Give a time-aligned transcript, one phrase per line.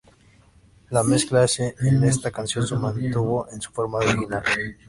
[0.89, 4.41] La mezcla hace en esta canción se mantuvo en su forma original.